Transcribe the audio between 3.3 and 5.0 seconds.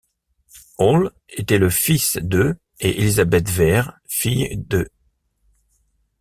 Vere, fille d'.